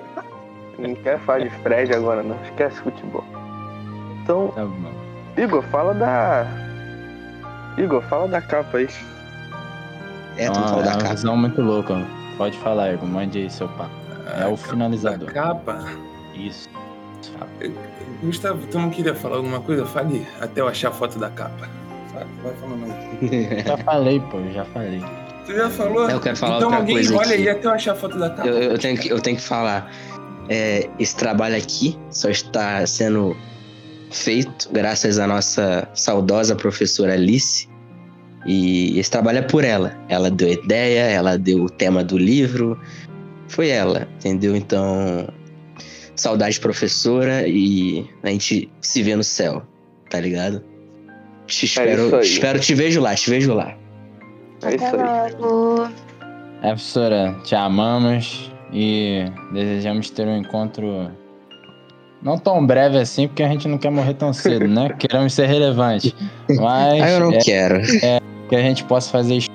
[0.78, 2.36] Não quer falar de Fred agora, não.
[2.44, 3.24] Esquece futebol.
[4.22, 4.92] Então, Tá bom.
[5.36, 6.46] Igor, fala da.
[7.76, 8.88] Igor, fala da capa aí.
[10.36, 11.14] É, tu Ah, falou é da uma capa.
[11.14, 12.04] visão muito louca.
[12.36, 13.08] Pode falar, Igor.
[13.08, 13.90] Mande aí seu papo.
[14.40, 15.32] É o A finalizador.
[15.32, 15.84] capa.
[16.34, 16.68] Isso.
[18.22, 19.86] Gustavo, tu não queria falar alguma coisa?
[19.86, 21.68] Fale até eu achar a foto da capa.
[22.12, 23.62] Vai, vai falando aí.
[23.64, 24.38] Já falei, pô.
[24.52, 25.02] Já falei.
[25.46, 26.10] Tu já falou?
[26.10, 27.34] Eu quero falar então outra alguém coisa olha aqui.
[27.34, 28.48] aí até eu achar a foto da capa.
[28.48, 29.90] Eu, eu tenho que, eu tenho que falar.
[30.48, 33.36] É, esse trabalho aqui só está sendo
[34.10, 37.68] feito graças à nossa saudosa professora Alice.
[38.46, 39.96] E esse trabalho é por ela.
[40.08, 42.78] Ela deu a ideia, ela deu o tema do livro.
[43.48, 44.56] Foi ela, entendeu?
[44.56, 45.28] Então,
[46.20, 49.62] saudade professora e a gente se vê no céu,
[50.10, 50.62] tá ligado?
[51.46, 52.22] Te espero, isso aí.
[52.22, 53.74] espero te vejo lá, te vejo lá.
[54.62, 55.32] É isso Até aí.
[55.38, 55.88] logo.
[56.62, 61.10] É, professora, te amamos e desejamos ter um encontro
[62.20, 64.88] não tão breve assim, porque a gente não quer morrer tão cedo, né?
[64.98, 66.12] Queremos ser relevantes.
[66.48, 67.80] Mas Ah, eu não é quero.
[68.48, 69.48] que a gente possa fazer isso,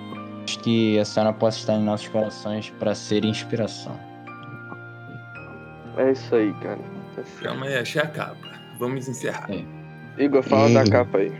[0.63, 3.99] que a senhora possa estar em nossos corações para ser inspiração.
[5.97, 6.79] É isso aí, cara.
[7.15, 7.43] Certo.
[7.43, 8.47] Calma aí, achei a capa.
[8.79, 9.49] Vamos encerrar.
[10.17, 10.73] Igor, fala Hum.
[10.73, 11.31] da capa aí.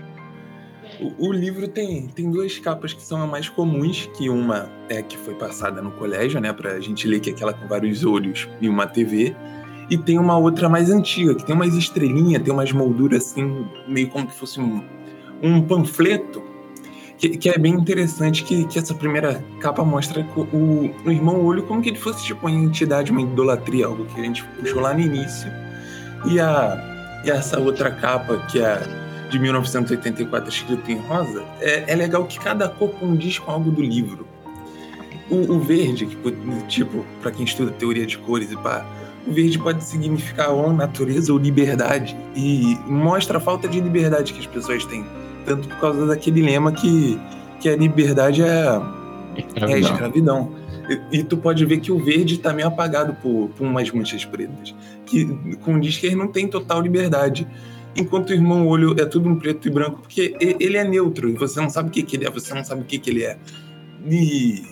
[1.00, 5.02] O, o livro tem, tem duas capas que são as mais comuns, que uma é
[5.02, 8.48] que foi passada no colégio, né, pra gente ler, que é aquela com vários olhos
[8.62, 9.36] e uma TV.
[9.90, 14.08] E tem uma outra mais antiga, que tem umas estrelinhas, tem umas molduras assim, meio
[14.10, 14.84] como que fosse um,
[15.42, 16.42] um panfleto,
[17.30, 21.64] que, que é bem interessante, que, que essa primeira capa mostra o, o irmão olho
[21.64, 24.94] como que ele fosse tipo uma entidade, uma idolatria, algo que a gente puxou lá
[24.94, 25.50] no início.
[26.26, 28.78] E, a, e essa outra capa, que é
[29.30, 33.82] de 1984 escrito em rosa, é, é legal que cada cor condiz com algo do
[33.82, 34.28] livro.
[35.30, 36.06] O, o verde,
[36.68, 38.86] tipo, para quem estuda teoria de cores e pá,
[39.26, 42.18] o verde pode significar ou natureza ou liberdade.
[42.36, 45.06] E mostra a falta de liberdade que as pessoas têm.
[45.46, 47.20] Tanto por causa daquele lema que,
[47.60, 48.82] que a liberdade é,
[49.56, 50.52] é a escravidão.
[51.12, 54.26] E, e tu pode ver que o verde tá meio apagado por, por umas manchas
[54.26, 54.76] pretas.
[55.06, 55.26] Que
[55.64, 57.48] condiz que ele não tem total liberdade.
[57.96, 61.34] Enquanto o irmão olho é tudo um preto e branco, porque ele é neutro, e
[61.34, 63.24] você não sabe o que, que ele é, você não sabe o que, que ele
[63.24, 63.38] é.
[64.10, 64.64] E,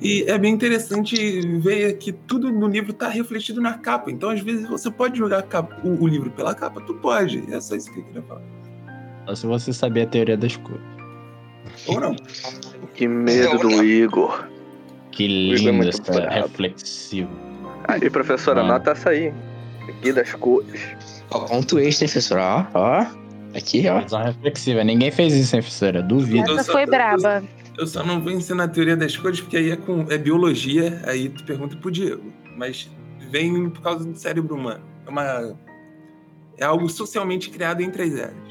[0.00, 1.14] e é bem interessante
[1.58, 4.10] ver que tudo no livro tá refletido na capa.
[4.10, 7.44] Então, às vezes, você pode jogar capa- o, o livro pela capa, tu pode.
[7.52, 8.42] É só isso que eu queria falar.
[9.26, 10.80] Só se você saber a teoria das cores.
[11.88, 12.14] Ou não.
[12.94, 14.46] Que medo do Igor.
[15.10, 17.30] Que é lindo essa reflexivo.
[17.88, 18.64] Aí, professora, Ah.
[18.64, 19.32] anota essa aí.
[19.88, 20.80] Aqui das cores.
[21.30, 22.38] Ó, ponto extra, hein, professor?
[22.38, 23.06] Ó, ó.
[23.56, 24.00] Aqui, ó.
[24.00, 24.84] Visão reflexiva.
[24.84, 26.02] Ninguém fez isso, hein, professora?
[26.02, 26.50] Duvido.
[26.50, 27.42] Eu Essa só- foi braba.
[27.78, 31.02] Eu só não vou ensinar a teoria das cores porque aí é, com, é biologia,
[31.06, 32.32] aí tu pergunta pro Diego.
[32.56, 32.90] Mas
[33.30, 34.82] vem por causa do cérebro humano.
[35.06, 35.56] É uma.
[36.58, 38.45] É algo socialmente criado entre as áreas.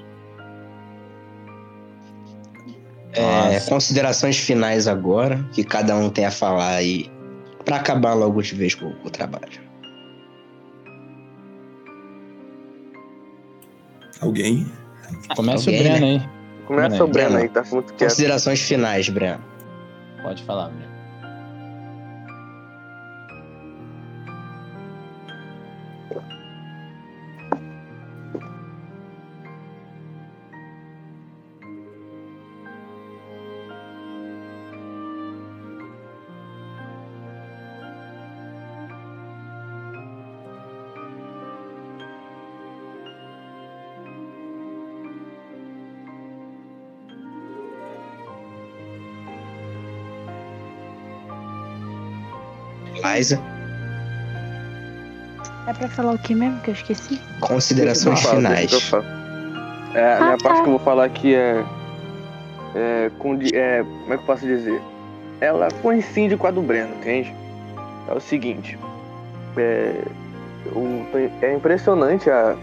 [3.15, 7.09] É, considerações finais agora, que cada um tem a falar aí,
[7.63, 9.65] pra acabar logo de vez com, com o trabalho.
[14.21, 14.65] Alguém?
[15.35, 16.29] Começa Alguém, o Breno aí.
[16.65, 18.09] Começa o Breno aí, tá muito quieto.
[18.09, 19.43] Considerações finais, Breno.
[20.23, 20.94] Pode falar, Breno.
[55.77, 57.19] Pra falar o que mesmo que eu esqueci?
[57.39, 58.71] considerações Eu finais.
[58.91, 59.03] eu.
[59.93, 60.43] É, a Ah, minha tá.
[60.43, 61.63] parte que eu vou falar aqui é,
[62.75, 63.83] é, condi- é.
[63.83, 64.81] Como é que eu posso dizer?
[65.39, 67.33] Ela coincide com a do Breno, entende?
[68.09, 68.77] É o seguinte.
[69.57, 70.01] É,
[70.75, 71.05] o-
[71.41, 72.55] é impressionante a,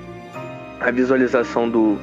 [0.80, 1.98] a visualização do,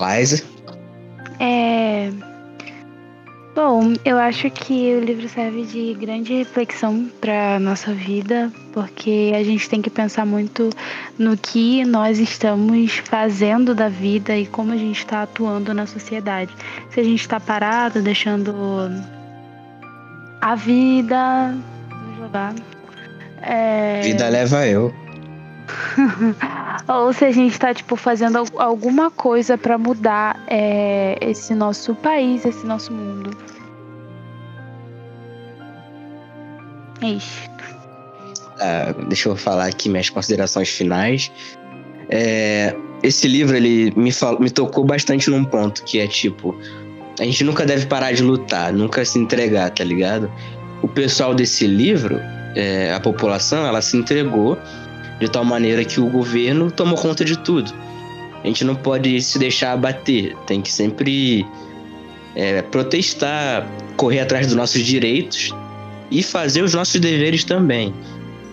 [0.00, 0.42] Liza,
[1.38, 2.10] É.
[3.54, 9.42] Bom, eu acho que o livro serve de grande reflexão para nossa vida, porque a
[9.42, 10.70] gente tem que pensar muito
[11.18, 16.54] no que nós estamos fazendo da vida e como a gente está atuando na sociedade.
[16.90, 18.54] Se a gente está parado, deixando
[20.40, 21.54] a vida
[21.90, 22.54] nos levar.
[23.42, 24.00] É...
[24.02, 24.92] vida leva eu.
[26.88, 31.94] Ou se a gente tá, tipo, fazendo al- alguma coisa pra mudar é, esse nosso
[31.94, 33.30] país, esse nosso mundo.
[37.02, 37.50] É isso.
[38.60, 41.30] Ah, deixa eu falar aqui minhas considerações finais.
[42.10, 46.54] É, esse livro ele me, fal- me tocou bastante num ponto que é tipo
[47.20, 50.32] a gente nunca deve parar de lutar, nunca se entregar, tá ligado?
[50.80, 52.18] O pessoal desse livro,
[52.56, 54.58] é, a população, ela se entregou
[55.20, 57.74] de tal maneira que o governo tomou conta de tudo.
[58.42, 61.46] A gente não pode se deixar abater, tem que sempre
[62.34, 63.66] é, protestar,
[63.98, 65.54] correr atrás dos nossos direitos
[66.10, 67.92] e fazer os nossos deveres também.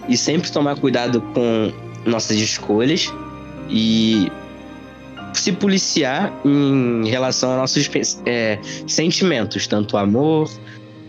[0.09, 1.71] E sempre tomar cuidado com
[2.05, 3.13] nossas escolhas
[3.69, 4.29] e
[5.39, 7.89] se policiar em relação aos nossos
[8.25, 10.49] é, sentimentos, tanto o amor,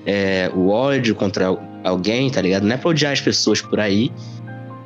[0.06, 2.64] é, o ódio contra al- alguém, tá ligado?
[2.64, 4.10] Não é pra odiar as pessoas por aí.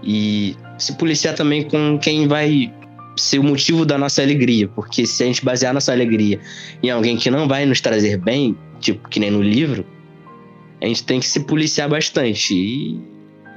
[0.02, 2.72] E se policiar também com quem vai
[3.16, 6.40] ser o motivo da nossa alegria, porque se a gente basear nossa alegria
[6.82, 9.84] em alguém que não vai nos trazer bem, tipo que nem no livro,
[10.82, 13.00] a gente tem que se policiar bastante e,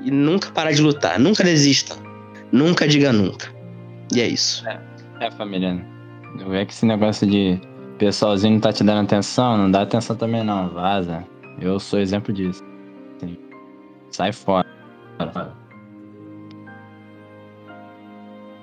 [0.04, 1.96] e nunca parar de lutar, nunca desista,
[2.52, 3.48] nunca diga nunca.
[4.14, 4.68] E é isso.
[4.68, 4.78] É,
[5.32, 5.86] família.
[6.40, 7.60] Eu vejo que esse negócio de
[7.98, 11.26] pessoalzinho não tá te dando atenção, não dá atenção também não, vaza.
[11.60, 12.64] Eu sou exemplo disso.
[13.20, 13.38] Sim.
[14.12, 14.68] Sai fora.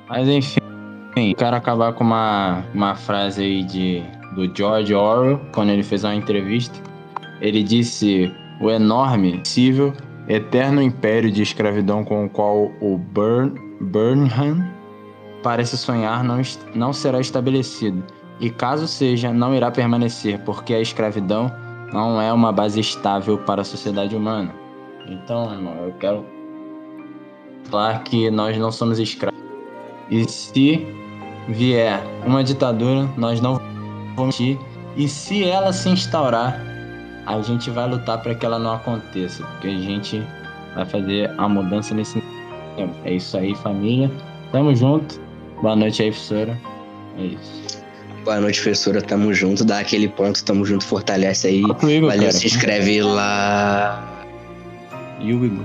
[0.08, 4.02] Mas enfim, quero acabar com uma, uma frase aí de,
[4.34, 6.78] do George Orwell, quando ele fez uma entrevista.
[7.40, 8.30] Ele disse:
[8.60, 9.94] O enorme, possível,
[10.28, 14.81] eterno império de escravidão com o qual o Burn, Burnham
[15.42, 16.40] parece sonhar não,
[16.74, 18.02] não será estabelecido,
[18.40, 21.52] e caso seja, não irá permanecer, porque a escravidão
[21.92, 24.52] não é uma base estável para a sociedade humana.
[25.06, 26.24] Então, irmão, eu quero
[27.64, 29.38] falar que nós não somos escravos.
[30.10, 30.86] E se
[31.48, 33.60] vier uma ditadura, nós não
[34.16, 34.58] vamos ir.
[34.96, 36.60] E se ela se instaurar,
[37.26, 40.22] a gente vai lutar para que ela não aconteça, porque a gente
[40.74, 42.22] vai fazer a mudança nesse
[42.76, 42.94] tempo.
[43.04, 44.10] É isso aí, família.
[44.50, 45.20] Tamo junto.
[45.62, 46.60] Boa noite aí, professora.
[47.16, 47.82] É isso.
[48.24, 49.00] Boa noite, professora.
[49.00, 49.64] Tamo junto.
[49.64, 51.60] Dá aquele ponto, tamo junto, fortalece aí.
[51.60, 52.32] Igor, Valeu, cara.
[52.32, 54.24] se inscreve lá.
[55.20, 55.64] E o Igor?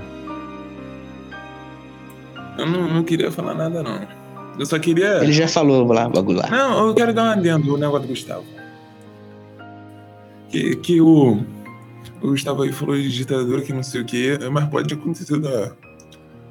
[2.56, 4.00] Eu não, não queria falar nada, não.
[4.56, 5.22] Eu só queria.
[5.22, 6.48] Ele já falou lá, o bagulho lá.
[6.48, 8.44] Não, eu quero dar um adendo no negócio do Gustavo.
[10.48, 11.44] Que, que o,
[12.22, 15.72] o Gustavo aí falou de ditadura que não sei o que, mas pode acontecer da,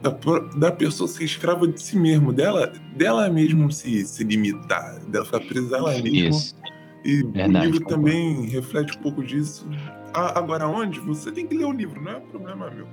[0.02, 0.12] da,
[0.58, 5.39] da pessoa ser escrava de si mesmo, dela, dela mesmo se, se limitar, dela ficar
[5.41, 6.30] presa a ela mesma.
[6.30, 6.56] Isso.
[7.04, 8.04] E Verdade, o livro concordo.
[8.04, 9.68] também reflete um pouco disso.
[10.14, 11.00] Ah, agora onde?
[11.02, 12.88] Você tem que ler o livro, não é problema meu.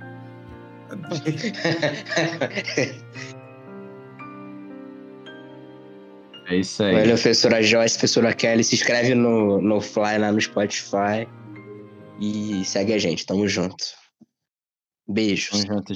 [6.47, 6.93] É isso aí.
[6.93, 8.63] Valeu, professora Joyce, professora Kelly.
[8.63, 11.27] Se inscreve no, no Fly lá no Spotify.
[12.19, 13.25] E segue a gente.
[13.25, 13.83] Tamo junto.
[15.07, 15.63] Beijos.
[15.63, 15.93] Tamo junto,